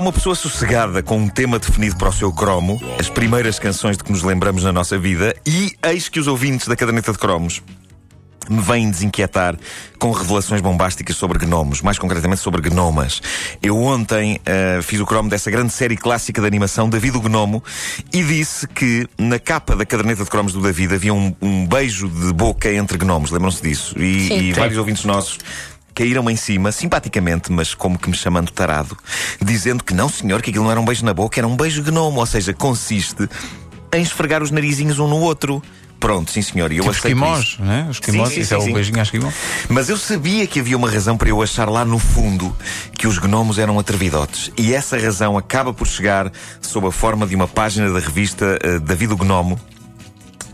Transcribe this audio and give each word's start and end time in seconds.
Uma 0.00 0.14
pessoa 0.14 0.34
sossegada 0.34 1.02
com 1.02 1.18
um 1.18 1.28
tema 1.28 1.58
definido 1.58 1.94
para 1.96 2.08
o 2.08 2.12
seu 2.12 2.32
cromo, 2.32 2.80
as 2.98 3.10
primeiras 3.10 3.58
canções 3.58 3.98
de 3.98 4.02
que 4.02 4.10
nos 4.10 4.22
lembramos 4.22 4.64
na 4.64 4.72
nossa 4.72 4.96
vida, 4.96 5.36
e 5.44 5.76
eis 5.82 6.08
que 6.08 6.18
os 6.18 6.26
ouvintes 6.26 6.66
da 6.66 6.74
caderneta 6.74 7.12
de 7.12 7.18
cromos 7.18 7.62
me 8.48 8.62
vêm 8.62 8.90
desinquietar 8.90 9.58
com 9.98 10.10
revelações 10.10 10.62
bombásticas 10.62 11.16
sobre 11.16 11.38
gnomos, 11.38 11.82
mais 11.82 11.98
concretamente 11.98 12.40
sobre 12.40 12.62
gnomas. 12.62 13.20
Eu 13.62 13.76
ontem 13.76 14.38
uh, 14.38 14.82
fiz 14.82 14.98
o 15.00 15.06
cromo 15.06 15.28
dessa 15.28 15.50
grande 15.50 15.70
série 15.70 15.98
clássica 15.98 16.40
de 16.40 16.46
animação, 16.46 16.88
David 16.88 17.18
o 17.18 17.20
Gnomo, 17.20 17.62
e 18.10 18.24
disse 18.24 18.66
que 18.68 19.06
na 19.18 19.38
capa 19.38 19.76
da 19.76 19.84
caderneta 19.84 20.24
de 20.24 20.30
cromos 20.30 20.54
do 20.54 20.62
David 20.62 20.94
havia 20.94 21.12
um, 21.12 21.36
um 21.42 21.66
beijo 21.66 22.08
de 22.08 22.32
boca 22.32 22.72
entre 22.72 22.96
gnomos, 22.96 23.30
lembram-se 23.30 23.62
disso? 23.62 23.94
E, 23.98 24.28
Sim. 24.28 24.38
e 24.38 24.52
vários 24.54 24.78
ouvintes 24.78 25.04
nossos 25.04 25.38
caíram 25.94 26.28
em 26.30 26.36
cima, 26.36 26.72
simpaticamente, 26.72 27.50
mas 27.52 27.74
como 27.74 27.98
que 27.98 28.08
me 28.08 28.16
chamando 28.16 28.50
tarado, 28.50 28.96
dizendo 29.40 29.82
que 29.84 29.94
não, 29.94 30.08
senhor, 30.08 30.40
que 30.42 30.50
aquilo 30.50 30.64
não 30.64 30.70
era 30.70 30.80
um 30.80 30.84
beijo 30.84 31.04
na 31.04 31.12
boca, 31.14 31.38
era 31.40 31.46
um 31.46 31.56
beijo 31.56 31.82
gnomo, 31.82 32.20
ou 32.20 32.26
seja, 32.26 32.52
consiste 32.54 33.28
em 33.92 34.02
esfregar 34.02 34.42
os 34.42 34.50
narizinhos 34.50 34.98
um 34.98 35.08
no 35.08 35.16
outro. 35.16 35.62
Pronto, 35.98 36.30
sim 36.30 36.40
senhor, 36.40 36.72
e 36.72 36.78
eu 36.78 36.84
Tipo 36.84 36.96
aceito 36.96 37.06
esquimós, 37.08 37.40
isso. 37.46 37.62
né? 37.62 37.86
Os 37.90 37.96
esquimós, 37.96 38.28
Sim, 38.30 38.34
sim, 38.36 38.40
isso 38.40 38.48
sim, 38.48 38.54
é 38.54 38.60
sim. 38.64 38.70
o 38.70 38.74
beijinho 38.74 39.02
esquimó. 39.02 39.30
Mas 39.68 39.90
eu 39.90 39.98
sabia 39.98 40.46
que 40.46 40.58
havia 40.60 40.74
uma 40.74 40.90
razão 40.90 41.14
para 41.14 41.28
eu 41.28 41.42
achar 41.42 41.68
lá 41.68 41.84
no 41.84 41.98
fundo 41.98 42.56
que 42.96 43.06
os 43.06 43.18
gnomos 43.18 43.58
eram 43.58 43.78
atrevidotes. 43.78 44.50
E 44.56 44.72
essa 44.72 44.96
razão 44.98 45.36
acaba 45.36 45.74
por 45.74 45.86
chegar 45.86 46.32
sob 46.62 46.86
a 46.86 46.90
forma 46.90 47.26
de 47.26 47.36
uma 47.36 47.46
página 47.46 47.92
da 47.92 47.98
revista 47.98 48.58
eh, 48.62 48.78
David 48.78 49.12
o 49.12 49.16
Gnomo. 49.18 49.60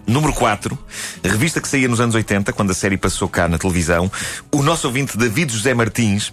Número 0.06 0.32
4, 0.32 0.78
revista 1.24 1.60
que 1.60 1.68
saía 1.68 1.88
nos 1.88 2.00
anos 2.00 2.14
80, 2.14 2.52
quando 2.52 2.70
a 2.70 2.74
série 2.74 2.96
passou 2.96 3.28
cá 3.28 3.48
na 3.48 3.58
televisão. 3.58 4.10
O 4.52 4.62
nosso 4.62 4.86
ouvinte 4.86 5.18
David 5.18 5.52
José 5.52 5.74
Martins 5.74 6.32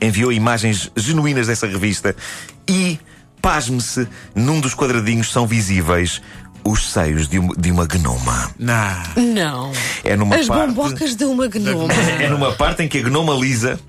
enviou 0.00 0.32
imagens 0.32 0.90
genuínas 0.96 1.48
dessa 1.48 1.66
revista 1.66 2.14
e, 2.68 2.98
pasme-se, 3.42 4.06
num 4.34 4.60
dos 4.60 4.74
quadradinhos 4.74 5.32
são 5.32 5.46
visíveis 5.46 6.22
os 6.64 6.92
seios 6.92 7.28
de 7.28 7.38
uma, 7.38 7.54
de 7.56 7.70
uma 7.70 7.86
gnoma. 7.86 8.50
Nah. 8.58 9.02
Não. 9.16 9.72
É 10.04 10.16
numa 10.16 10.36
As 10.36 10.46
parte... 10.46 10.72
bombocas 10.72 11.16
de 11.16 11.24
uma 11.24 11.48
gnoma. 11.48 11.92
É 12.20 12.28
numa 12.28 12.52
parte 12.52 12.82
em 12.82 12.88
que 12.88 12.98
a 12.98 13.02
gnoma 13.02 13.34
Lisa 13.34 13.80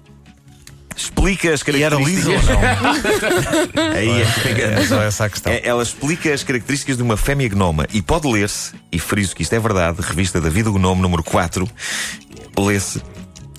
explica 0.99 1.53
as 1.53 1.61
E 1.61 1.81
era 1.81 1.95
características. 1.95 2.05
liso 2.05 2.31
ou 2.51 3.83
não? 3.83 3.91
Aí 3.93 4.21
é 4.21 4.79
É 4.81 4.85
só 4.85 5.01
essa 5.01 5.25
a 5.25 5.29
questão. 5.29 5.51
É, 5.51 5.61
ela 5.63 5.81
explica 5.81 6.33
as 6.33 6.43
características 6.43 6.97
de 6.97 7.03
uma 7.03 7.15
fêmea 7.15 7.47
gnoma 7.47 7.87
e 7.93 8.01
pode 8.01 8.27
ler-se, 8.27 8.73
e 8.91 8.99
friso 8.99 9.35
que 9.35 9.41
isto 9.41 9.53
é 9.53 9.59
verdade, 9.59 10.01
revista 10.01 10.41
da 10.41 10.49
Vida 10.49 10.69
Gnome 10.69 11.01
número 11.01 11.23
4, 11.23 11.67
lê-se. 12.57 13.01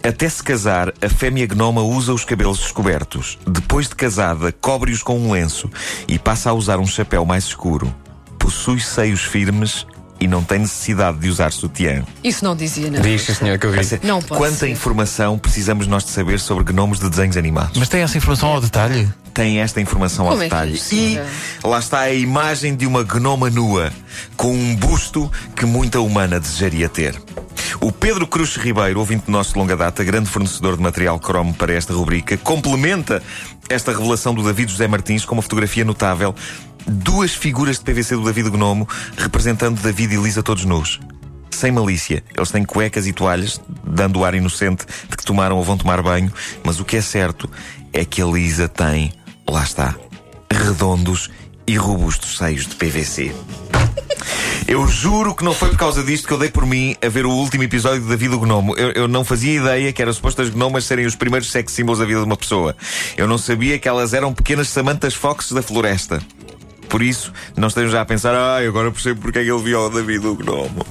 Até 0.03 0.29
se 0.29 0.43
casar, 0.43 0.93
a 1.03 1.09
fêmea 1.11 1.47
gnoma 1.47 1.83
usa 1.83 2.15
os 2.15 2.25
cabelos 2.25 2.59
descobertos. 2.59 3.39
Depois 3.47 3.87
de 3.89 3.95
casada, 3.95 4.51
cobre-os 4.51 5.03
com 5.03 5.19
um 5.19 5.33
lenço 5.33 5.71
e 6.09 6.19
passa 6.19 6.51
a 6.51 6.55
usar 6.55 6.79
um 6.79 6.87
chapéu 6.87 7.25
mais 7.27 7.45
escuro. 7.45 7.95
Possui 8.39 8.81
seios 8.81 9.21
firmes 9.23 9.87
e 10.21 10.29
não 10.29 10.43
tem 10.45 10.59
necessidade 10.61 11.19
de 11.19 11.29
usar 11.29 11.51
sutiã. 11.51 12.05
Isso 12.23 12.45
não 12.45 12.55
dizia, 12.55 12.91
não. 12.91 13.01
Diz, 13.01 13.23
senhor, 13.23 13.59
que 13.59 13.67
eu 13.67 13.73
vi. 13.73 13.79
Não 14.03 14.21
pode 14.21 14.39
Quanta 14.41 14.57
ser. 14.57 14.69
informação 14.69 15.39
precisamos 15.39 15.87
nós 15.87 16.05
de 16.05 16.11
saber 16.11 16.39
sobre 16.39 16.65
gnomos 16.65 17.01
de 17.01 17.09
desenhos 17.09 17.37
animados? 17.37 17.77
Mas 17.79 17.89
tem 17.89 18.03
essa 18.03 18.17
informação 18.19 18.51
ao 18.51 18.61
detalhe? 18.61 19.09
tem 19.33 19.61
esta 19.61 19.81
informação 19.81 20.27
ao 20.27 20.33
Como 20.33 20.43
é 20.43 20.49
que 20.49 20.55
é 20.55 20.57
detalhe. 20.59 20.75
e 20.75 20.79
possível? 20.79 21.25
lá 21.65 21.79
está 21.79 22.01
a 22.01 22.13
imagem 22.13 22.75
de 22.75 22.85
uma 22.85 23.05
gnoma 23.05 23.49
nua, 23.49 23.93
com 24.37 24.53
um 24.53 24.75
busto 24.75 25.31
que 25.55 25.65
muita 25.65 26.01
humana 26.01 26.39
desejaria 26.41 26.89
ter. 26.89 27.15
O 27.83 27.91
Pedro 27.91 28.27
Cruz 28.27 28.57
Ribeiro, 28.57 29.01
ouvinte 29.01 29.31
nosso 29.31 29.55
de 29.55 29.59
longa 29.59 29.75
data, 29.75 30.05
grande 30.05 30.29
fornecedor 30.29 30.77
de 30.77 30.83
material 30.83 31.19
cromo 31.19 31.55
para 31.55 31.73
esta 31.73 31.95
rubrica, 31.95 32.37
complementa 32.37 33.23
esta 33.71 33.91
revelação 33.91 34.35
do 34.35 34.43
David 34.43 34.71
José 34.71 34.87
Martins 34.87 35.25
com 35.25 35.35
uma 35.35 35.41
fotografia 35.41 35.83
notável. 35.83 36.35
Duas 36.87 37.35
figuras 37.35 37.79
de 37.79 37.85
PVC 37.85 38.17
do 38.17 38.25
David 38.25 38.51
Gnomo 38.51 38.87
representando 39.17 39.81
David 39.81 40.15
e 40.15 40.19
Lisa 40.19 40.43
todos 40.43 40.67
nus. 40.67 41.01
Sem 41.51 41.73
malícia. 41.73 42.23
Eles 42.37 42.51
têm 42.51 42.65
cuecas 42.65 43.07
e 43.07 43.15
toalhas, 43.15 43.59
dando 43.83 44.19
o 44.19 44.25
ar 44.27 44.35
inocente 44.35 44.85
de 45.09 45.17
que 45.17 45.25
tomaram 45.25 45.57
ou 45.57 45.65
vão 45.65 45.79
tomar 45.79 46.03
banho, 46.03 46.31
mas 46.63 46.81
o 46.81 46.85
que 46.85 46.99
é 46.99 47.03
certo 47.03 47.51
é 47.95 48.05
que 48.05 48.21
a 48.21 48.27
Lisa 48.27 48.69
tem, 48.69 49.11
lá 49.49 49.63
está, 49.63 49.95
redondos 50.53 51.31
e 51.67 51.77
robustos 51.77 52.37
seios 52.37 52.67
de 52.67 52.75
PVC. 52.77 53.35
Eu 54.71 54.87
juro 54.87 55.35
que 55.35 55.43
não 55.43 55.53
foi 55.53 55.69
por 55.71 55.77
causa 55.79 56.01
disto 56.01 56.29
que 56.29 56.33
eu 56.33 56.39
dei 56.39 56.49
por 56.49 56.65
mim 56.65 56.95
a 57.05 57.09
ver 57.09 57.27
o 57.27 57.31
último 57.33 57.65
episódio 57.65 58.03
da 58.03 58.15
vida 58.15 58.37
do 58.37 58.41
gnomo. 58.41 58.77
Eu, 58.79 58.93
eu 58.93 59.09
não 59.09 59.25
fazia 59.25 59.61
ideia 59.61 59.93
que 59.93 60.01
era 60.01 60.13
suposto 60.13 60.43
as 60.43 60.49
gnomas 60.49 60.85
serem 60.85 61.07
os 61.07 61.17
primeiros 61.17 61.51
sex 61.51 61.73
symbols 61.73 61.99
da 61.99 62.05
vida 62.05 62.21
de 62.21 62.25
uma 62.27 62.37
pessoa. 62.37 62.77
Eu 63.17 63.27
não 63.27 63.37
sabia 63.37 63.81
que 63.81 63.89
elas 63.89 64.15
eram 64.15 64.33
pequenas 64.33 64.69
Samantas 64.69 65.13
Fox 65.13 65.51
da 65.51 65.61
floresta. 65.61 66.23
Por 66.89 67.03
isso, 67.03 67.33
não 67.57 67.67
estejam 67.67 67.91
já 67.91 68.01
a 68.01 68.05
pensar, 68.05 68.33
ai, 68.33 68.65
agora 68.69 68.93
percebo 68.93 69.21
porque 69.21 69.41
é 69.41 69.45
que 69.45 69.51
ele 69.51 69.61
viu 69.61 69.81
o 69.81 69.89
David 69.91 70.25
o 70.25 70.37
gnomo. 70.37 70.87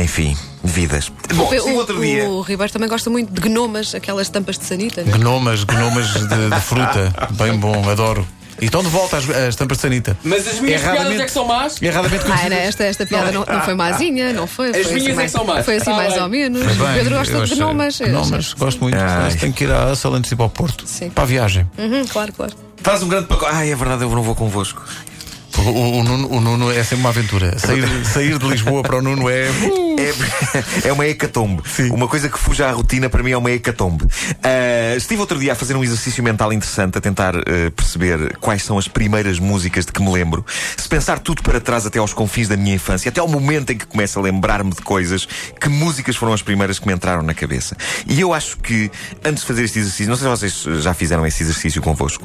Enfim, 0.00 0.36
vidas. 0.62 1.10
Bom, 1.34 1.48
O, 1.48 1.60
sim, 1.60 1.72
outro 1.72 2.00
dia. 2.00 2.24
o 2.28 2.40
Ribeiro 2.40 2.72
também 2.72 2.88
gosta 2.88 3.10
muito 3.10 3.32
de 3.32 3.40
gnomas, 3.48 3.96
aquelas 3.96 4.28
tampas 4.28 4.56
de 4.58 4.64
sanita. 4.64 5.02
não 5.02 5.12
é? 5.12 5.18
Gnomas, 5.18 5.64
gnomas 5.64 6.06
de, 6.12 6.26
de 6.50 6.60
fruta. 6.60 7.12
Bem 7.32 7.56
bom, 7.56 7.88
adoro. 7.90 8.24
E 8.60 8.66
estão 8.66 8.82
de 8.82 8.88
volta 8.88 9.16
às, 9.16 9.28
às 9.28 9.56
tampas 9.56 9.78
de 9.78 9.82
sanita. 9.82 10.16
Mas 10.22 10.46
as 10.46 10.60
minhas 10.60 10.80
Erradamente- 10.80 11.08
piadas 11.08 11.20
é 11.20 11.24
que 11.26 11.30
são 11.32 11.44
más. 11.46 11.82
Erradamente 11.82 12.22
Ah, 12.22 12.26
conhecidas. 12.26 12.52
era 12.52 12.62
esta, 12.62 12.84
esta 12.84 13.06
piada 13.06 13.32
não, 13.32 13.44
não 13.44 13.60
foi 13.62 13.74
mazinha, 13.74 14.32
não 14.32 14.46
foi? 14.46 14.68
As 14.68 14.72
foi 14.72 14.80
assim 14.82 14.90
minhas 14.94 15.06
é 15.06 15.10
que 15.10 15.16
mais, 15.16 15.30
são 15.32 15.44
más. 15.44 15.64
Foi 15.64 15.76
assim 15.76 15.90
Ah, 15.90 15.96
mais 15.96 16.14
bem. 16.14 16.22
ou 16.22 16.28
menos. 16.28 16.62
Mas 16.64 16.76
bem, 16.76 16.86
o 16.86 16.94
Pedro 16.94 17.14
eu 17.14 17.18
gosta 17.18 17.34
de 17.34 17.42
achei- 17.42 17.54
eu 17.54 17.58
Gnomas, 17.66 18.00
achei- 18.00 18.54
gosto 18.58 18.80
muito. 18.80 18.96
Ai. 18.96 19.22
Mas 19.24 19.34
tenho 19.36 19.52
que 19.52 19.64
ir 19.64 19.70
à 19.72 19.90
Hustle 19.92 20.14
antes 20.14 20.28
de 20.30 20.34
ir 20.34 20.36
para 20.36 20.46
o 20.46 20.50
Porto. 20.50 20.84
Sim. 20.86 21.10
Para 21.10 21.24
a 21.24 21.26
viagem. 21.26 21.68
Uhum, 21.76 22.06
claro, 22.06 22.32
claro. 22.32 22.52
Faz 22.82 23.02
um 23.02 23.08
grande 23.08 23.26
pacote. 23.26 23.50
Ai, 23.54 23.70
é 23.72 23.76
verdade, 23.76 24.02
eu 24.02 24.10
não 24.10 24.22
vou 24.22 24.34
convosco. 24.34 24.82
O, 25.56 25.60
o- 25.60 25.98
o 26.00 26.04
Nuno, 26.04 26.28
o 26.32 26.40
Nuno 26.40 26.70
é 26.72 26.82
sempre 26.82 26.96
uma 26.96 27.10
aventura. 27.10 27.58
Sair, 27.58 27.84
sair 28.04 28.38
de 28.38 28.46
Lisboa 28.48 28.82
para 28.82 28.96
o 28.98 29.02
Nuno 29.02 29.28
é. 29.30 29.48
É, 29.98 30.88
é 30.88 30.92
uma 30.92 31.06
hecatombe. 31.06 31.62
Uma 31.90 32.08
coisa 32.08 32.28
que 32.28 32.38
fuja 32.38 32.66
à 32.68 32.72
rotina 32.72 33.08
para 33.08 33.22
mim 33.22 33.30
é 33.32 33.36
uma 33.38 33.50
hecatombe. 33.50 34.06
Ah, 34.42 34.96
estive 34.96 35.20
outro 35.20 35.38
dia 35.38 35.52
a 35.52 35.54
fazer 35.54 35.76
um 35.76 35.82
exercício 35.84 36.22
mental 36.22 36.52
interessante, 36.52 36.98
a 36.98 37.00
tentar 37.00 37.36
ah, 37.36 37.42
perceber 37.74 38.36
quais 38.38 38.62
são 38.62 38.78
as 38.78 38.88
primeiras 38.88 39.38
músicas 39.38 39.84
de 39.86 39.92
que 39.92 40.02
me 40.02 40.10
lembro. 40.12 40.44
Se 40.76 40.88
pensar 40.88 41.18
tudo 41.18 41.42
para 41.42 41.60
trás 41.60 41.86
até 41.86 41.98
aos 41.98 42.12
confins 42.12 42.48
da 42.48 42.56
minha 42.56 42.74
infância, 42.74 43.08
até 43.08 43.20
ao 43.20 43.28
momento 43.28 43.70
em 43.72 43.76
que 43.78 43.86
começo 43.86 44.18
a 44.18 44.22
lembrar-me 44.22 44.70
de 44.70 44.82
coisas, 44.82 45.26
que 45.60 45.68
músicas 45.68 46.16
foram 46.16 46.32
as 46.32 46.42
primeiras 46.42 46.78
que 46.78 46.86
me 46.86 46.92
entraram 46.92 47.22
na 47.22 47.34
cabeça. 47.34 47.76
E 48.08 48.20
eu 48.20 48.32
acho 48.34 48.56
que, 48.58 48.90
antes 49.24 49.42
de 49.42 49.46
fazer 49.46 49.64
este 49.64 49.78
exercício, 49.78 50.08
não 50.08 50.16
sei 50.16 50.28
se 50.28 50.30
vocês 50.64 50.82
já 50.82 50.94
fizeram 50.94 51.26
esse 51.26 51.42
exercício 51.42 51.80
convosco, 51.82 52.24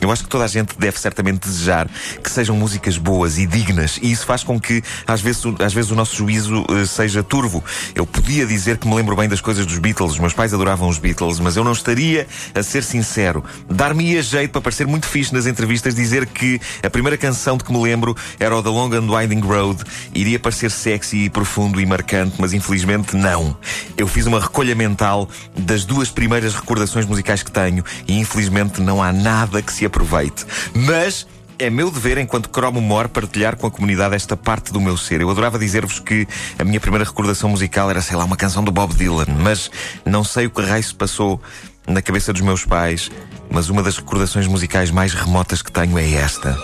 eu 0.00 0.10
acho 0.10 0.22
que 0.24 0.28
toda 0.28 0.44
a 0.44 0.48
gente 0.48 0.74
deve 0.78 0.98
certamente 0.98 1.46
desejar 1.48 1.88
que 2.22 2.30
sejam 2.30 2.56
músicas 2.56 2.96
boas 2.98 3.38
e 3.38 3.46
dignas, 3.46 3.98
e 4.02 4.10
isso 4.12 4.26
faz 4.26 4.42
com 4.42 4.58
que, 4.60 4.82
às 5.06 5.20
vezes, 5.20 5.44
o- 5.44 5.56
às 5.60 5.72
vezes 5.72 5.90
o 5.90 5.94
nosso 5.94 6.16
juízo 6.16 6.64
seja 6.86 7.22
turvo. 7.22 7.62
Eu 7.94 8.06
podia 8.06 8.46
dizer 8.46 8.78
que 8.78 8.86
me 8.86 8.94
lembro 8.94 9.16
bem 9.16 9.28
das 9.28 9.40
coisas 9.40 9.66
dos 9.66 9.78
Beatles, 9.78 10.12
os 10.12 10.18
meus 10.18 10.32
pais 10.32 10.52
adoravam 10.54 10.88
os 10.88 10.98
Beatles, 10.98 11.40
mas 11.40 11.56
eu 11.56 11.64
não 11.64 11.72
estaria 11.72 12.26
a 12.54 12.62
ser 12.62 12.82
sincero. 12.82 13.44
Dar-me-ia 13.68 14.22
jeito 14.22 14.52
para 14.52 14.60
parecer 14.60 14.86
muito 14.86 15.06
fixe 15.06 15.32
nas 15.32 15.46
entrevistas 15.46 15.94
dizer 15.94 16.26
que 16.26 16.60
a 16.82 16.90
primeira 16.90 17.16
canção 17.16 17.56
de 17.56 17.64
que 17.64 17.72
me 17.72 17.82
lembro 17.82 18.16
era 18.38 18.56
o 18.56 18.62
The 18.62 18.68
Long 18.68 18.92
and 18.92 19.10
Winding 19.10 19.40
Road. 19.40 19.82
Iria 20.14 20.38
parecer 20.38 20.70
sexy 20.70 21.24
e 21.24 21.30
profundo 21.30 21.80
e 21.80 21.86
marcante, 21.86 22.36
mas 22.38 22.52
infelizmente 22.52 23.16
não. 23.16 23.56
Eu 23.96 24.06
fiz 24.06 24.26
uma 24.26 24.40
recolha 24.40 24.74
mental 24.74 25.28
das 25.56 25.84
duas 25.84 26.10
primeiras 26.10 26.54
recordações 26.54 27.06
musicais 27.06 27.42
que 27.42 27.50
tenho 27.50 27.84
e 28.06 28.18
infelizmente 28.18 28.80
não 28.80 29.02
há 29.02 29.12
nada 29.12 29.62
que 29.62 29.72
se 29.72 29.84
aproveite. 29.84 30.46
Mas 30.74 31.26
é 31.58 31.68
meu 31.68 31.90
dever, 31.90 32.18
enquanto 32.18 32.48
cromo 32.48 32.80
mor, 32.80 33.08
partilhar 33.08 33.56
com 33.56 33.66
a 33.66 33.70
comunidade 33.70 34.14
esta 34.14 34.36
parte 34.36 34.72
do 34.72 34.80
meu 34.80 34.96
ser. 34.96 35.20
Eu 35.20 35.30
adorava 35.30 35.58
dizer-vos 35.58 35.98
que 35.98 36.26
a 36.58 36.64
minha 36.64 36.78
primeira 36.78 37.04
recordação 37.04 37.50
musical 37.50 37.90
era, 37.90 38.00
sei 38.00 38.16
lá, 38.16 38.24
uma 38.24 38.36
canção 38.36 38.62
do 38.62 38.70
Bob 38.70 38.94
Dylan, 38.94 39.26
mas 39.40 39.70
não 40.04 40.22
sei 40.22 40.46
o 40.46 40.50
que 40.50 40.62
raio 40.62 40.82
se 40.82 40.94
passou 40.94 41.40
na 41.86 42.00
cabeça 42.00 42.32
dos 42.32 42.42
meus 42.42 42.64
pais, 42.64 43.10
mas 43.50 43.68
uma 43.68 43.82
das 43.82 43.96
recordações 43.96 44.46
musicais 44.46 44.90
mais 44.90 45.14
remotas 45.14 45.62
que 45.62 45.72
tenho 45.72 45.98
é 45.98 46.12
esta. 46.12 46.56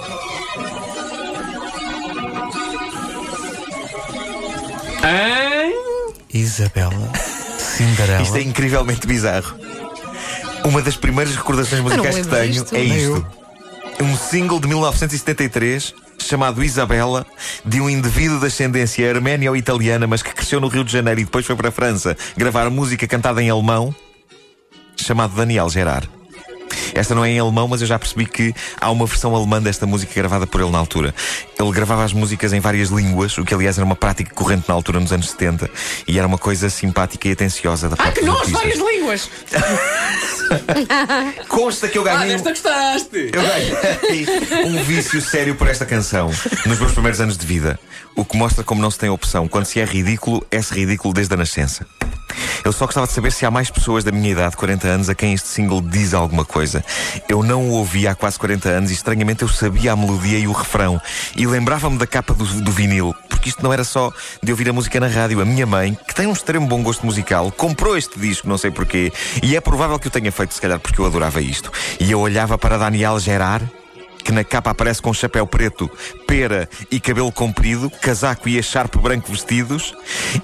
Isabela. 6.33 7.13
Cinderela. 7.59 8.23
Isto 8.23 8.37
é 8.37 8.43
incrivelmente 8.43 9.07
bizarro. 9.07 9.57
Uma 10.65 10.83
das 10.83 10.97
primeiras 10.97 11.37
recordações 11.37 11.81
musicais 11.81 12.17
que 12.17 12.27
tenho 12.27 12.67
é 12.73 12.79
Nem 12.79 12.97
isto. 12.97 13.44
Um 14.05 14.19
single 14.19 14.61
de 14.61 14.69
1973 14.69 15.95
chamado 16.19 16.63
Isabela, 16.63 17.27
de 17.65 17.81
um 17.81 17.89
indivíduo 17.89 18.39
de 18.39 18.47
ascendência 18.47 19.09
arménia 19.09 19.51
ou 19.51 19.57
italiana, 19.57 20.07
mas 20.07 20.23
que 20.23 20.31
cresceu 20.31 20.61
no 20.61 20.69
Rio 20.69 20.85
de 20.85 20.93
Janeiro 20.93 21.21
e 21.21 21.25
depois 21.25 21.47
foi 21.47 21.57
para 21.57 21.71
a 21.71 21.73
França 21.73 22.15
gravar 22.37 22.69
música 22.69 23.07
cantada 23.07 23.43
em 23.43 23.49
alemão, 23.49 23.95
chamado 24.95 25.35
Daniel 25.35 25.71
Gerard. 25.71 26.07
Esta 26.93 27.15
não 27.15 27.25
é 27.25 27.31
em 27.31 27.39
alemão, 27.39 27.67
mas 27.67 27.81
eu 27.81 27.87
já 27.87 27.99
percebi 27.99 28.27
que 28.27 28.55
há 28.79 28.91
uma 28.91 29.07
versão 29.07 29.35
alemã 29.35 29.61
desta 29.61 29.87
música 29.87 30.13
gravada 30.15 30.47
por 30.47 30.61
ele 30.61 30.71
na 30.71 30.79
altura. 30.79 31.15
Ele 31.59 31.73
gravava 31.73 32.05
as 32.05 32.13
músicas 32.13 32.53
em 32.53 32.61
várias 32.61 32.91
línguas, 32.91 33.39
o 33.39 33.45
que 33.45 33.55
aliás 33.55 33.79
era 33.79 33.87
uma 33.87 33.97
prática 33.97 34.35
corrente 34.35 34.69
na 34.69 34.75
altura, 34.75 35.01
nos 35.01 35.13
anos 35.13 35.31
70, 35.31 35.71
e 36.07 36.19
era 36.19 36.27
uma 36.27 36.39
coisa 36.39 36.69
simpática 36.69 37.27
e 37.27 37.33
atenciosa 37.33 37.89
da 37.89 37.95
Ah, 37.95 38.05
parte 38.05 38.21
que 38.21 38.27
dos 38.27 38.35
nós, 38.35 38.51
várias 38.51 38.79
línguas! 38.79 39.31
Consta 41.49 41.89
que 41.89 41.99
eu 41.99 42.03
Ah, 42.09 42.17
ganhei. 42.19 42.33
desta 42.37 42.51
gostaste! 42.51 43.31
Eu 43.33 43.43
ganhei 43.43 44.27
um 44.67 44.83
vício 44.85 45.21
sério 45.21 45.55
por 45.55 45.69
esta 45.69 45.85
canção 45.87 46.31
nos 46.67 46.79
meus 46.79 46.93
primeiros 46.93 47.21
anos 47.21 47.37
de 47.37 47.47
vida. 47.47 47.79
O 48.17 48.25
que 48.25 48.37
mostra 48.37 48.63
como 48.65 48.81
não 48.81 48.91
se 48.91 48.99
tem 48.99 49.09
opção. 49.09 49.49
Quando 49.49 49.65
se 49.67 49.81
é 49.81 49.85
ridículo, 49.85 50.45
é-se 50.51 50.73
ridículo 50.75 51.13
desde 51.13 51.35
a 51.35 51.37
nascença. 51.37 51.87
Eu 52.65 52.73
só 52.73 52.87
gostava 52.87 53.07
de 53.07 53.13
saber 53.13 53.33
se 53.33 53.45
há 53.45 53.51
mais 53.51 53.71
pessoas 53.71 54.05
da 54.05 54.13
minha 54.13 54.31
idade, 54.31 54.57
40 54.57 54.89
anos, 54.89 55.09
a 55.09 55.15
quem 55.15 55.33
este 55.33 55.49
single 55.49 55.81
diz 55.81 56.15
alguma 56.15 56.45
coisa. 56.45 56.85
Eu 57.29 57.43
não 57.43 57.69
o 57.69 57.73
ouvi 57.73 58.07
há 58.07 58.15
quase 58.15 58.39
40 58.39 58.69
anos 58.69 58.91
e 58.91 58.95
estranhamente 58.95 59.43
eu 59.43 59.49
sabia 59.49 59.93
a 59.93 59.97
melodia 59.97 60.39
e 60.39 60.47
o 60.47 60.53
refrão. 60.53 61.01
E 61.37 61.47
lembrava-me 61.47 61.99
da 61.99 62.07
capa 62.07 62.35
do, 62.35 62.45
do 62.45 62.73
vinil, 62.73 63.15
porque 63.29 63.49
isto 63.49 63.63
não 63.63 63.73
era 63.73 63.85
só 63.85 64.13
de 64.43 64.51
ouvir 64.51 64.69
a 64.69 64.73
música 64.73 64.99
na 65.01 65.09
rádio. 65.09 65.41
A 65.41 65.45
minha 65.45 65.67
mãe, 65.67 65.97
que 66.07 66.15
tem 66.15 66.27
um 66.27 66.33
extremo 66.33 66.67
bom 66.67 66.83
gosto 66.83 67.05
musical, 67.05 67.53
comprou 67.53 67.97
este 67.97 68.19
disco, 68.19 68.49
não 68.49 68.59
sei 68.59 68.71
porquê, 68.71 69.13
e 69.43 69.57
é 69.57 69.61
provável 69.61 69.99
que 69.99 70.09
o 70.09 70.11
tenha 70.11 70.33
feito, 70.33 70.55
se 70.55 70.61
calhar, 70.61 70.79
porque 70.79 71.01
eu 71.01 71.07
adorava 71.07 71.41
isto. 71.41 71.71
E 72.01 72.11
eu 72.11 72.21
olhava 72.21 72.57
para 72.57 72.79
Daniel 72.79 73.19
Gerard 73.19 73.69
que 74.25 74.33
na 74.33 74.43
capa 74.43 74.71
aparece 74.71 75.03
com 75.03 75.13
chapéu 75.13 75.47
preto, 75.47 75.89
pera 76.27 76.67
e 76.91 76.99
cabelo 76.99 77.31
comprido, 77.31 77.91
casaco 77.91 78.49
e 78.49 78.57
echarpe 78.57 78.99
branco 78.99 79.31
vestidos, 79.31 79.95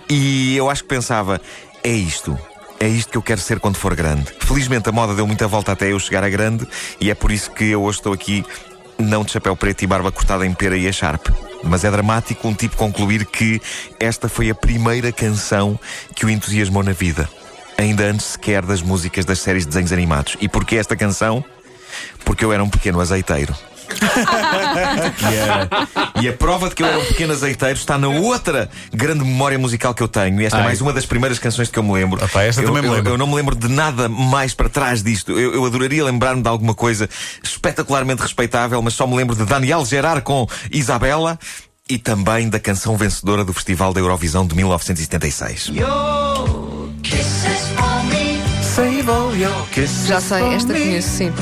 e 0.09 0.55
eu 0.55 0.69
acho 0.69 0.83
que 0.83 0.89
pensava: 0.91 1.41
é 1.83 1.93
isto. 1.93 2.39
É 2.79 2.89
isto 2.89 3.11
que 3.13 3.19
eu 3.19 3.23
quero 3.23 3.41
ser 3.41 3.61
quando 3.61 3.77
for 3.77 3.95
grande. 3.95 4.33
Felizmente 4.41 4.89
a 4.89 4.93
moda 4.93 5.15
deu 5.15 5.27
muita 5.27 5.47
volta 5.47 5.73
até 5.73 5.93
eu 5.93 5.99
chegar 5.99 6.25
a 6.25 6.29
grande, 6.29 6.67
e 7.01 7.11
é 7.11 7.15
por 7.15 7.31
isso 7.31 7.51
que 7.51 7.65
eu 7.65 7.83
hoje 7.83 7.99
estou 7.99 8.13
aqui, 8.13 8.45
não 8.99 9.23
de 9.23 9.33
chapéu 9.33 9.55
preto 9.55 9.83
e 9.83 9.87
barba 9.87 10.11
cortada 10.11 10.47
em 10.47 10.55
pera 10.55 10.77
e 10.77 10.87
echarpe. 10.87 11.31
Mas 11.63 11.85
é 11.85 11.91
dramático 11.91 12.49
um 12.49 12.55
tipo 12.55 12.77
concluir 12.77 13.27
que 13.27 13.61
esta 13.99 14.29
foi 14.29 14.49
a 14.49 14.55
primeira 14.55 15.13
canção 15.13 15.79
que 16.15 16.25
o 16.25 16.31
entusiasmou 16.31 16.83
na 16.83 16.93
vida. 16.93 17.29
Ainda 17.77 18.05
antes 18.05 18.27
sequer 18.27 18.65
das 18.65 18.83
músicas 18.83 19.25
das 19.25 19.41
séries 19.41 19.65
de 19.65 19.69
desenhos 19.69 19.93
animados. 19.93 20.37
E 20.41 20.49
porquê 20.49 20.77
esta 20.77 20.97
canção? 20.97 21.45
Porque 22.25 22.45
eu 22.45 22.53
era 22.53 22.65
um 22.65 22.71
pequeno 22.71 23.01
azeiteiro. 23.01 23.55
e, 25.21 26.21
a, 26.21 26.23
e 26.23 26.29
a 26.29 26.33
prova 26.33 26.69
de 26.69 26.75
que 26.75 26.83
eu 26.83 26.87
era 26.87 26.99
um 26.99 27.05
pequeno 27.05 27.33
azeiteiro 27.33 27.75
está 27.77 27.97
na 27.99 28.09
outra 28.09 28.69
grande 28.93 29.25
memória 29.25 29.59
musical 29.59 29.95
que 29.95 30.03
eu 30.03 30.09
tenho. 30.09 30.41
E 30.41 30.45
esta 30.47 30.59
é 30.59 30.61
Ai. 30.61 30.67
mais 30.67 30.81
uma 30.81 30.93
das 30.93 31.07
primeiras 31.07 31.39
canções 31.39 31.69
que 31.71 31.79
eu 31.79 31.83
me 31.83 31.93
lembro. 31.93 32.19
Pá, 32.29 32.43
esta 32.43 32.61
eu, 32.63 32.67
também 32.67 32.83
me 32.83 32.89
eu- 32.89 32.93
lembro. 32.95 33.13
eu 33.13 33.19
não 33.19 33.27
me 33.27 33.35
lembro 33.35 33.55
de 33.55 33.69
nada 33.69 34.09
mais 34.09 34.55
para 34.55 34.69
trás 34.69 35.03
disto. 35.03 35.33
Eu, 35.39 35.55
eu 35.55 35.65
adoraria 35.65 36.05
lembrar-me 36.05 36.43
de 36.43 36.49
alguma 36.49 36.75
coisa 36.75 37.09
espetacularmente 37.43 38.23
respeitável, 38.23 38.81
mas 38.83 38.95
só 38.95 39.07
me 39.07 39.17
lembro 39.17 39.35
de 39.37 39.45
Daniel 39.45 39.85
Gerard 39.85 40.23
com 40.23 40.47
Isabela. 40.71 41.39
E 41.89 41.99
também 41.99 42.49
da 42.49 42.61
canção 42.61 42.97
vencedora 42.97 43.45
do 43.45 43.53
Festival 43.53 43.93
da 43.93 43.99
Eurovisão 43.99 44.47
de 44.47 44.55
1976. 44.55 45.73
Já 50.07 50.21
sei, 50.21 50.43
esta 50.55 50.73
conheço 50.73 51.09
sim. 51.09 51.33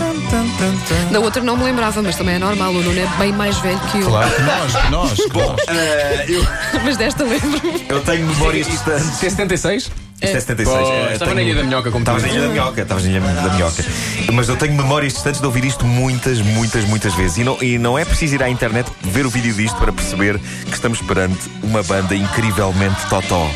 Da 1.11 1.21
outra 1.21 1.43
não 1.43 1.57
me 1.57 1.65
lembrava, 1.65 2.03
mas 2.03 2.17
também 2.17 2.35
é 2.35 2.39
normal. 2.39 2.71
O 2.73 2.83
Nuno 2.83 2.99
é 2.99 3.07
bem 3.19 3.33
mais 3.33 3.57
velho 3.59 3.79
que 3.91 3.99
eu. 4.01 4.07
Claro 4.07 4.31
que 4.31 4.43
nós, 4.43 4.77
que 4.77 4.91
nós. 4.91 5.19
Bom, 5.33 5.57
Ah, 5.69 6.25
eu, 6.29 6.45
Mas 6.85 6.97
desta 6.97 7.25
lembro-me. 7.25 7.87
eu 7.89 8.01
tenho 8.03 8.27
memórias 8.27 8.67
distantes. 8.67 9.07
Isto 9.09 9.27
é 9.27 9.31
76? 9.31 9.83
Isto 10.21 10.37
é 10.37 10.41
76. 10.41 10.67
Pois, 10.67 10.89
Eh, 10.89 11.13
estava 11.15 11.35
na 11.35 11.43
Ilha 11.43 11.55
da 11.55 11.63
Minhoca, 11.63 11.91
como 11.91 12.05
tu 12.05 12.11
Estavas 12.11 12.23
na. 12.23 12.29
Ilha 12.29 12.41
da 12.43 12.49
Minhoca, 12.49 12.83
estavas 12.83 13.05
na 13.05 13.11
Ilha 13.11 13.21
da 13.21 13.51
Minhoca. 13.55 13.85
Mas 14.33 14.49
eu 14.49 14.57
tenho 14.57 14.75
memórias 14.75 15.13
distantes 15.15 15.41
de 15.41 15.47
ouvir 15.47 15.65
isto 15.65 15.85
muitas, 15.87 16.41
muitas, 16.41 16.85
muitas 16.85 17.15
vezes. 17.15 17.39
E 17.39 17.45
não, 17.45 17.57
e 17.63 17.79
não 17.79 17.99
é 17.99 18.05
preciso 18.05 18.35
ir 18.35 18.43
à 18.43 18.49
internet 18.51 18.91
ver 19.03 19.25
o 19.27 19.31
vídeo 19.31 19.55
disto 19.55 19.77
para 19.79 19.93
perceber 19.93 20.39
que 20.39 20.75
estamos 20.75 21.01
perante 21.03 21.39
uma 21.63 21.83
banda 21.83 22.15
incrivelmente 22.15 22.97
totó. 23.09 23.49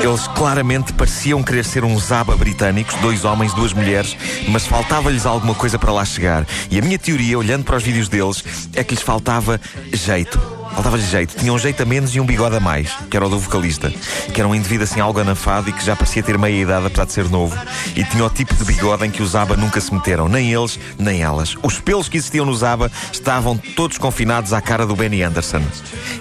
Eles 0.00 0.26
claramente 0.28 0.92
pareciam 0.92 1.42
querer 1.42 1.64
ser 1.64 1.84
uns 1.84 2.10
ABBA 2.10 2.36
britânicos, 2.36 2.94
dois 2.96 3.24
homens, 3.24 3.54
duas 3.54 3.72
mulheres, 3.72 4.16
mas 4.48 4.66
faltava-lhes 4.66 5.26
alguma 5.26 5.54
coisa 5.54 5.78
para 5.78 5.92
lá 5.92 6.04
chegar. 6.04 6.46
E 6.70 6.78
a 6.78 6.82
minha 6.82 6.98
teoria, 6.98 7.38
olhando 7.38 7.64
para 7.64 7.76
os 7.76 7.82
vídeos 7.82 8.08
deles, 8.08 8.44
é 8.74 8.82
que 8.82 8.94
lhes 8.94 9.02
faltava 9.02 9.60
jeito. 9.92 10.51
Faltava-lhe 10.74 11.02
jeito. 11.04 11.36
Tinha 11.36 11.52
um 11.52 11.58
jeito 11.58 11.82
a 11.82 11.86
menos 11.86 12.14
e 12.14 12.20
um 12.20 12.26
bigode 12.26 12.56
a 12.56 12.60
mais, 12.60 12.90
que 13.10 13.16
era 13.16 13.26
o 13.26 13.28
do 13.28 13.38
vocalista. 13.38 13.92
Que 14.32 14.40
era 14.40 14.48
um 14.48 14.54
indivíduo 14.54 14.84
assim 14.84 15.00
algo 15.00 15.20
anafado 15.20 15.68
e 15.70 15.72
que 15.72 15.84
já 15.84 15.94
parecia 15.94 16.22
ter 16.22 16.38
meia 16.38 16.62
idade, 16.62 16.86
apesar 16.86 17.04
de 17.04 17.12
ser 17.12 17.28
novo. 17.28 17.56
E 17.94 18.04
tinha 18.04 18.24
o 18.24 18.30
tipo 18.30 18.54
de 18.54 18.64
bigode 18.64 19.06
em 19.06 19.10
que 19.10 19.22
os 19.22 19.34
ABBA 19.34 19.56
nunca 19.56 19.80
se 19.80 19.92
meteram. 19.92 20.28
Nem 20.28 20.52
eles, 20.52 20.78
nem 20.98 21.22
elas. 21.22 21.56
Os 21.62 21.78
pelos 21.78 22.08
que 22.08 22.16
existiam 22.16 22.46
nos 22.46 22.64
ABBA 22.64 22.90
estavam 23.12 23.56
todos 23.56 23.98
confinados 23.98 24.52
à 24.52 24.60
cara 24.60 24.86
do 24.86 24.96
Benny 24.96 25.22
Anderson. 25.22 25.62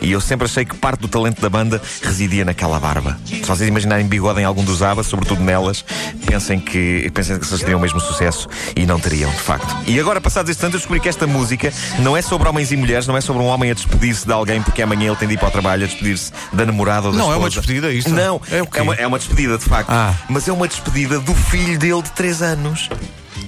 E 0.02 0.12
eu 0.12 0.22
sempre 0.22 0.46
achei 0.46 0.66
que 0.66 0.76
parte 0.76 1.00
do 1.02 1.08
talento 1.08 1.42
da 1.42 1.50
banda 1.50 1.82
residia 2.02 2.46
naquela 2.46 2.80
barba. 2.80 3.18
Se 3.26 3.42
vocês 3.42 3.70
imaginarem 3.70 4.06
bigode 4.06 4.42
em 4.42 4.44
algum 4.44 4.64
dos 4.64 4.82
ABBA, 4.82 5.04
sobretudo 5.04 5.42
nelas, 5.42 5.84
pensem 6.26 6.60
que, 6.60 7.10
pensem 7.14 7.40
que 7.40 7.46
eles 7.46 7.60
teriam 7.60 7.80
o 7.80 7.82
mesmo 7.82 8.00
sucesso. 8.00 8.48
E 8.76 8.86
não 8.86 9.00
teriam, 9.00 9.32
de 9.32 9.40
facto. 9.40 9.76
E 9.88 10.00
agora, 10.00 10.20
passados 10.20 10.50
estes 10.50 10.64
anos, 10.64 10.76
eu 10.76 10.80
descobri 10.80 11.00
que 11.00 11.10
esta 11.10 11.26
música 11.26 11.74
não 12.00 12.16
é 12.16 12.22
sobre 12.22 12.48
homens 12.48 12.72
e 12.72 12.78
mulheres, 12.78 13.08
não 13.08 13.16
é 13.16 13.22
sobre 13.22 13.42
um 13.42 13.48
homem 13.48 13.72
a 13.72 13.74
despedir-se 13.74 14.26
de 14.26 14.34
alguém 14.42 14.62
porque 14.62 14.82
amanhã 14.82 15.08
ele 15.08 15.16
tem 15.16 15.28
de 15.28 15.36
ir 15.36 15.38
para 15.38 15.48
o 15.48 15.52
trabalho 15.52 15.84
a 15.84 15.88
despedir-se 15.88 16.32
da 16.54 16.66
namorada 16.66 17.08
ou 17.08 17.14
da 17.14 17.18
Não, 17.20 17.26
é 17.32 17.36
uma 17.38 17.48
esposa. 17.48 17.62
despedida, 17.68 17.92
isto? 17.92 18.10
Não, 18.12 18.42
É 18.52 18.62
o 18.62 18.68
quê? 18.68 18.80
é 18.80 18.82
uma, 18.82 18.96
é 18.96 19.08
uma 19.08 19.18
despedida, 19.18 19.58
de 19.58 19.66
facto. 19.66 19.90
Ah. 19.90 20.14
Mas 20.30 20.48
é 20.48 20.52
uma 20.52 20.68
despedida 20.68 21.20
do 21.20 21.34
filho 21.34 21.78
dele 21.80 22.02
de 22.02 22.12
3 22.12 22.42
anos. 22.42 22.90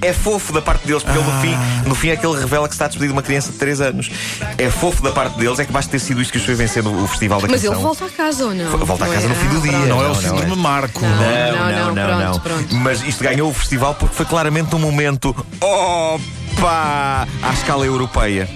É 0.02 0.12
fofo 0.12 0.52
da 0.52 0.62
parte 0.62 0.86
deles, 0.86 1.02
porque 1.02 1.18
ele 1.18 1.26
no 1.26 1.42
fim, 1.42 1.56
no 1.88 1.96
fim 1.96 2.10
é 2.10 2.18
que 2.18 2.26
ele 2.26 2.38
revela 2.38 2.68
que 2.68 2.74
está 2.76 2.86
a 2.86 2.88
despedir 2.90 3.08
de 3.08 3.14
uma 3.14 3.22
criança 3.22 3.54
de 3.54 3.58
3 3.58 3.80
anos. 3.80 4.10
É 4.58 4.70
fofo 4.70 5.02
da 5.02 5.12
parte 5.12 5.38
deles, 5.38 5.60
é 5.60 5.66
que 5.66 5.72
basta 5.72 5.90
ter 5.90 6.00
sido 6.00 6.22
isto 6.22 6.32
que 6.32 6.38
os 6.40 6.44
fez 6.44 6.58
vencer 6.58 6.84
no 6.84 7.04
o 7.04 7.08
festival 7.08 7.40
da 7.40 7.48
Mas 7.48 7.62
canção. 7.62 7.74
ele 7.76 7.82
volta 7.84 8.06
a 8.06 8.10
casa 8.10 8.46
ou 8.46 8.54
não? 8.54 8.78
Volta 8.86 9.06
a 9.06 9.08
casa 9.08 9.28
no 9.30 9.36
fim 9.36 9.48
do 9.48 9.58
Ah, 9.58 9.62
dia. 9.62 9.72
pronto. 9.72 9.88
não 9.88 10.02
é 10.02 10.06
o 10.06 10.08
Não, 10.08 10.14
não 10.16 10.22
síndrome 10.22 10.52
é. 10.52 10.56
Marco. 10.56 11.00
Não. 11.02 11.10
Não, 11.10 11.72
não, 11.72 11.96
não, 11.96 12.04
pronto, 12.06 12.20
não. 12.26 12.40
pronto. 12.40 12.76
Mas 12.76 13.02
isto 13.04 13.24
ganhou 13.24 13.50
o 13.50 13.54
festival 13.54 13.96
porque 13.96 14.14
foi 14.16 14.26
claramente 14.26 14.76
um 14.76 14.80
momento 14.80 15.34
opa 15.62 17.28
à 17.42 17.54
escala 17.54 17.86
europeia. 17.86 18.50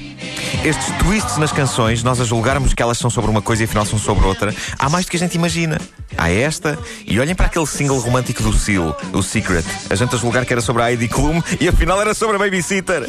Estes 0.64 0.92
twists 0.98 1.38
nas 1.38 1.52
canções, 1.52 2.04
nós 2.04 2.20
a 2.20 2.24
julgarmos 2.24 2.74
que 2.74 2.82
elas 2.82 2.98
são 2.98 3.10
sobre 3.10 3.30
uma 3.30 3.42
coisa 3.42 3.64
e 3.64 3.66
afinal 3.66 3.86
são 3.86 3.98
sobre 3.98 4.26
outra, 4.26 4.54
há 4.78 4.90
mais 4.90 5.06
do 5.06 5.12
que 5.12 5.18
a 5.18 5.20
gente 5.20 5.36
imagina. 5.36 5.80
Há 6.18 6.30
esta, 6.30 6.78
e 7.06 7.20
olhem 7.20 7.36
para 7.36 7.46
aquele 7.46 7.66
single 7.66 8.00
romântico 8.00 8.42
do 8.44 8.54
Seal, 8.54 8.98
o 9.14 9.22
Secret. 9.22 9.66
A 9.90 9.96
gente 9.96 10.16
a 10.16 10.18
julgar 10.18 10.46
que 10.46 10.54
era 10.54 10.62
sobre 10.62 10.82
a 10.84 10.92
Heidi 10.92 11.08
Klum 11.08 11.42
e 11.60 11.68
afinal 11.68 12.02
era 12.02 12.14
sobre 12.14 12.36
a 12.36 12.40
babysitter. 12.40 13.06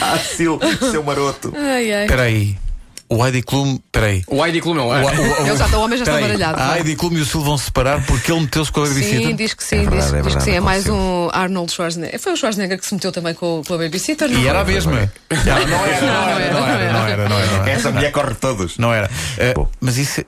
ah, 0.00 0.18
Seal, 0.18 0.58
seu 0.90 1.02
maroto. 1.02 1.52
Ai, 1.56 1.92
ai. 1.92 2.04
Espera 2.04 2.22
aí. 2.22 2.67
O 3.10 3.24
Heidi 3.24 3.42
Klum. 3.42 3.74
Espera 3.86 4.06
aí. 4.06 4.22
O 4.26 4.44
Heidi 4.44 4.60
Klum 4.60 4.74
não 4.74 4.94
é? 4.94 5.00
Ele 5.02 5.56
já 5.56 5.64
está- 5.66 5.78
o 5.78 5.82
homem 5.82 5.98
já 5.98 6.04
está 6.04 6.20
baralhado. 6.20 6.60
A 6.60 6.76
Heidi 6.78 6.94
Klum 6.96 7.12
e 7.12 7.20
o 7.20 7.24
Sil 7.24 7.40
vão 7.42 7.56
se 7.56 7.64
separar 7.66 8.04
porque 8.06 8.30
ele 8.30 8.40
meteu-se 8.42 8.70
com 8.70 8.80
a 8.82 8.86
babysitter. 8.86 9.22
Sim, 9.28 9.34
diz 9.36 9.54
que 9.54 9.64
sim, 9.64 9.76
É 9.76 9.80
verdade, 9.90 10.00
diz, 10.02 10.12
é 10.12 10.16
diz 10.16 10.16
que 10.16 10.22
verdade, 10.28 10.44
sim. 10.44 10.50
É 10.56 10.60
mais 10.60 10.86
um 10.88 11.30
Arnold 11.32 11.72
Schwarzenegger. 11.72 12.20
Foi 12.20 12.32
o 12.32 12.36
Schwarzenegger 12.36 12.78
que 12.78 12.86
se 12.86 12.94
meteu 12.94 13.10
também 13.10 13.32
com, 13.34 13.62
com 13.66 13.74
a 13.74 13.78
babysitter. 13.78 14.28
não 14.30 14.38
E 14.40 14.46
era 14.46 14.60
a 14.60 14.64
mesma. 14.64 14.92
Não, 15.30 15.38
não 15.44 15.56
era, 15.56 15.66
não 15.66 15.86
era, 15.86 16.06
não 16.06 16.28
era, 16.28 16.52
não 16.52 16.66
era, 16.68 16.92
não 16.92 17.06
era, 17.06 17.28
não 17.28 17.38
era. 17.62 17.70
Essa 17.70 17.90
mulher 17.90 18.12
corre 18.12 18.34
todos. 18.34 18.76
Não 18.78 18.92
era. 18.92 19.10
Bom. 19.54 19.68
mas 19.80 19.96
isso, 19.96 20.22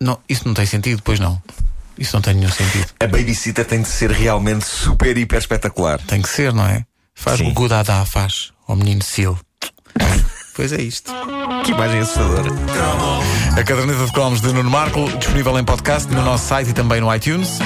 não, 0.00 0.18
isso 0.28 0.42
não 0.46 0.54
tem 0.54 0.64
sentido, 0.66 1.02
pois 1.04 1.20
não. 1.20 1.40
Isso 1.98 2.16
não 2.16 2.22
tem 2.22 2.32
nenhum 2.34 2.50
sentido. 2.50 2.86
A 2.98 3.06
babysitter 3.06 3.64
tem 3.66 3.82
de 3.82 3.88
ser 3.88 4.10
realmente 4.10 4.64
super, 4.64 5.16
hiper 5.16 5.38
espetacular. 5.38 6.00
Tem 6.06 6.22
que 6.22 6.28
ser, 6.28 6.52
não 6.52 6.66
é? 6.66 6.84
Faz 7.14 7.38
Sim. 7.38 7.50
o 7.50 7.52
good 7.52 7.72
Adá, 7.74 8.04
faz 8.06 8.52
ao 8.66 8.74
menino 8.74 9.02
Sil. 9.04 9.36
Pois 10.54 10.72
é 10.72 10.82
isto. 10.82 11.12
Que 11.64 11.72
imagem 11.72 12.00
assustadora. 12.00 12.50
A 13.56 13.64
caderneta 13.64 14.04
de 14.04 14.12
cromos 14.12 14.40
de 14.40 14.52
Nuno 14.52 14.70
Marco, 14.70 15.08
disponível 15.18 15.58
em 15.58 15.64
podcast 15.64 16.12
no 16.12 16.22
nosso 16.22 16.46
site 16.46 16.70
e 16.70 16.72
também 16.72 17.00
no 17.00 17.14
iTunes. 17.14 17.58